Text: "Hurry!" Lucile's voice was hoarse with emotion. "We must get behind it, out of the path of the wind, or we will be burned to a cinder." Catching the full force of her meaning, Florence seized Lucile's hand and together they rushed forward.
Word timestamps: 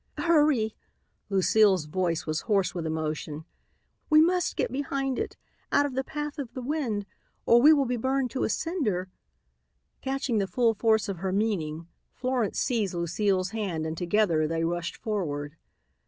"Hurry!" 0.17 0.75
Lucile's 1.29 1.85
voice 1.85 2.25
was 2.25 2.41
hoarse 2.49 2.73
with 2.73 2.87
emotion. 2.87 3.45
"We 4.09 4.19
must 4.19 4.55
get 4.55 4.71
behind 4.71 5.19
it, 5.19 5.37
out 5.71 5.85
of 5.85 5.93
the 5.93 6.03
path 6.03 6.39
of 6.39 6.51
the 6.55 6.61
wind, 6.63 7.05
or 7.45 7.61
we 7.61 7.71
will 7.71 7.85
be 7.85 7.97
burned 7.97 8.31
to 8.31 8.43
a 8.43 8.49
cinder." 8.49 9.11
Catching 10.01 10.39
the 10.39 10.47
full 10.47 10.73
force 10.73 11.07
of 11.07 11.17
her 11.17 11.31
meaning, 11.31 11.87
Florence 12.15 12.57
seized 12.57 12.95
Lucile's 12.95 13.51
hand 13.51 13.85
and 13.85 13.95
together 13.95 14.47
they 14.47 14.63
rushed 14.63 14.97
forward. 14.97 15.55